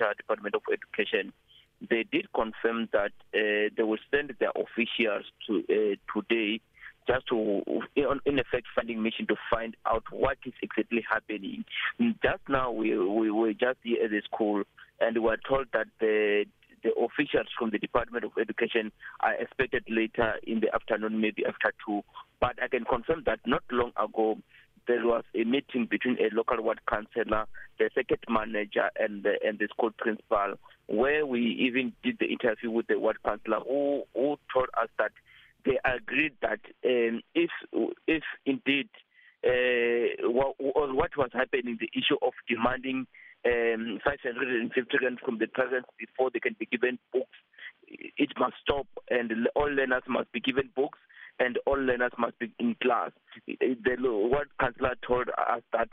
[0.00, 1.32] Agriculture, Department of Education,
[1.90, 5.62] they did confirm that uh, they will send their officials to
[6.00, 6.60] uh, today
[7.06, 7.62] just to
[7.96, 11.64] in effect finding mission to find out what is exactly happening
[12.22, 14.62] just now we we were just here at the school
[15.00, 16.44] and we were told that the
[16.84, 21.72] the officials from the Department of Education are expected later in the afternoon, maybe after
[21.84, 22.02] two.
[22.38, 24.38] But I can confirm that not long ago,
[24.88, 27.44] there was a meeting between a local ward councillor,
[27.78, 30.54] the circuit manager, and the, and the school principal,
[30.88, 35.12] where we even did the interview with the ward councillor, who who told us that
[35.64, 37.50] they agreed that um, if
[38.06, 38.88] if indeed
[39.46, 43.06] uh, what, what was happening, the issue of demanding
[43.46, 47.36] um, 550 rand from the parents before they can be given books,
[47.86, 50.98] it must stop, and all learners must be given books.
[51.38, 53.10] and all learners must be in class.
[53.46, 53.76] The
[54.32, 55.88] what councillor told us that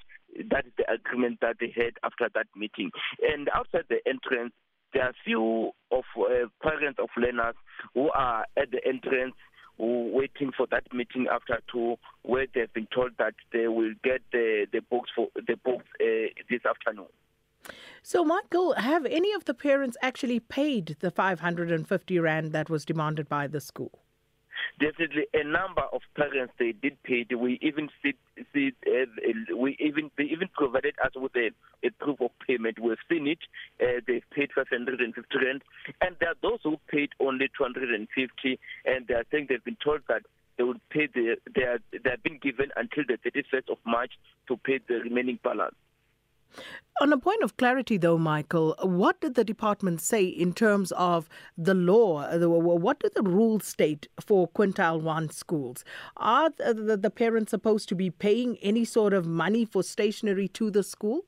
[0.50, 2.92] that is the agreement that they had after that meeting.
[3.34, 4.54] And outside the entrance,
[4.94, 7.56] there are few of uh, parents of learners
[7.94, 9.36] who are at the entrance
[9.78, 14.66] waiting for that meeting after two, where they've been told that they will get the
[14.72, 17.08] the books for the books uh, this afternoon.
[18.04, 23.28] So, Michael, have any of the parents actually paid the 550 rand that was demanded
[23.28, 24.05] by the school?
[24.80, 27.24] definitely a number of parents they did pay.
[27.34, 28.14] We even see,
[28.54, 29.04] see uh,
[29.54, 31.52] uh, we even they even provided us with a,
[31.86, 32.80] a proof of payment.
[32.80, 33.40] We've seen it.
[33.82, 35.62] Uh, they paid 550 rand,
[36.02, 40.02] and there are those who paid only 250, and they are saying they've been told
[40.10, 40.24] that
[40.58, 44.12] they would pay the they are they have been given until the 31st of March
[44.48, 45.76] to pay the remaining balance.
[47.02, 51.28] On a point of clarity, though, Michael, what did the department say in terms of
[51.58, 52.22] the law?
[52.24, 55.84] Uh, what do the rules state for quintile one schools?
[56.16, 60.72] Are the, the parents supposed to be paying any sort of money for stationery to
[60.72, 61.26] the school?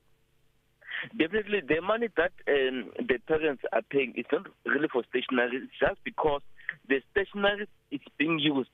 [1.16, 5.72] Definitely, the money that um, the parents are paying is not really for stationery, it's
[5.78, 6.40] just because
[6.88, 8.70] the stationery is being used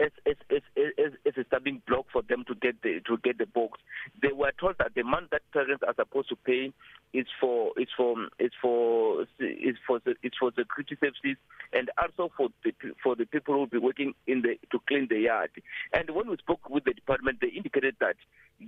[0.00, 0.62] as as as
[1.02, 3.78] as, as a starting block for them to get the, to get the books.
[4.20, 6.72] They were told that the amount that parents are supposed to pay
[7.12, 11.36] is for is for is for is for is for security services
[11.72, 15.06] and also for the for the people who will be working in the to clean
[15.10, 15.50] the yard.
[15.92, 18.16] And when we spoke with the department, they indicated that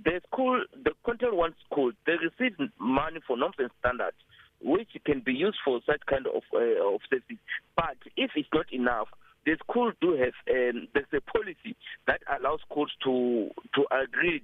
[0.03, 4.17] the school, the Continental One school, they received money for norms and standards
[4.61, 7.37] which can be used for such kind of uh, of services.
[7.77, 9.07] But if it's not enough
[9.49, 11.75] the schools do have um, there's a policy
[12.07, 14.41] that allows schools to to agree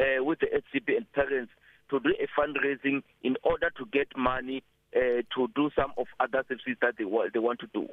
[0.00, 1.50] uh, with the SCP and parents
[1.90, 4.62] to do a fundraising in order to get money
[4.96, 7.88] uh, to do some of other services that they want they want to do.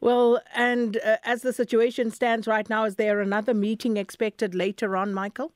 [0.00, 4.96] Well, and uh, as the situation stands right now, is there another meeting expected later
[4.96, 5.52] on, Michael?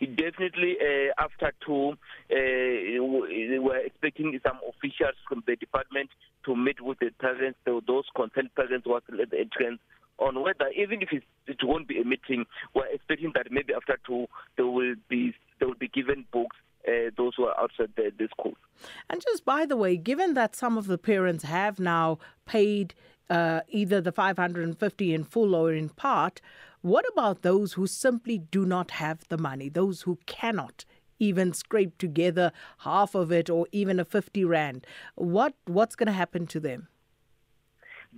[0.00, 1.90] Definitely, uh, after two,
[2.30, 6.10] uh, we were expecting some officials from the department
[6.44, 9.80] to meet with the parents, those concerned parents who are at the entrance
[10.18, 12.44] on whether even if it's, it won't be a meeting,
[12.74, 14.26] we're expecting that maybe after two
[14.56, 16.56] there will be they will be given books
[16.86, 18.54] uh, those who are outside the, the school.
[19.08, 22.98] And just by the way, given that some of the parents have now paid uh,
[23.32, 26.40] uh, either the 550 in full or in part.
[26.82, 30.84] What about those who simply do not have the money, those who cannot
[31.18, 34.86] even scrape together half of it or even a 50 rand?
[35.14, 36.88] What what's going to happen to them?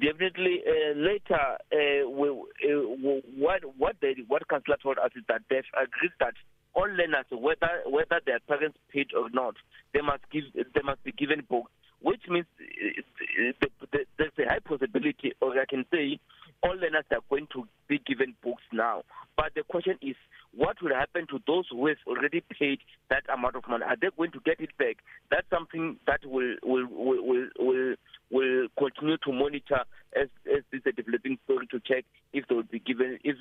[0.07, 5.41] definitely uh, later uh, we, uh, what what they what councillor told us is that
[5.49, 6.35] they've agreed that
[6.75, 9.55] all learners whether whether their parents paid or not
[9.93, 10.43] they must give
[10.75, 13.05] they must be given books which means it,
[13.39, 13.57] it,
[13.93, 16.19] it, there's a high possibility, or I can say,
[16.63, 19.03] all learners are going to be given books now.
[19.37, 20.15] But the question is,
[20.55, 22.79] what will happen to those who have already paid
[23.11, 23.85] that amount of money?
[23.85, 24.97] Are they going to get it back?
[25.31, 27.95] That's something that will will will will, will,
[28.31, 29.81] will continue to monitor
[30.17, 33.37] as as this is a developing story to check if they will be given if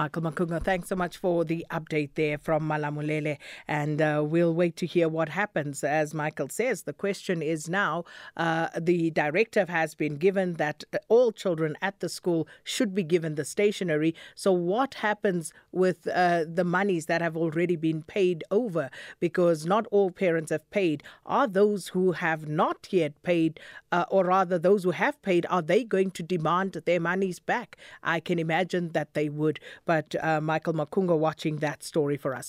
[0.00, 3.36] Michael Makunga, thanks so much for the update there from Malamulele.
[3.68, 5.84] And uh, we'll wait to hear what happens.
[5.84, 8.04] As Michael says, the question is now
[8.38, 13.34] uh, the directive has been given that all children at the school should be given
[13.34, 14.14] the stationery.
[14.34, 18.88] So, what happens with uh, the monies that have already been paid over?
[19.20, 21.02] Because not all parents have paid.
[21.26, 23.60] Are those who have not yet paid,
[23.92, 27.76] uh, or rather those who have paid, are they going to demand their monies back?
[28.02, 29.60] I can imagine that they would.
[29.84, 32.48] But But uh, Michael Makunga watching that story for us.